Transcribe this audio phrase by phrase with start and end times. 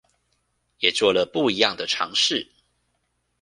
[0.79, 2.47] 也做了不一樣的嘗試